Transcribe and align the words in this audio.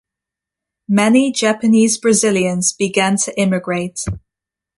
Many 0.89 1.31
Japanese 1.31 1.99
Brazilians 1.99 2.73
began 2.73 3.17
to 3.17 3.39
immigrate. 3.39 4.01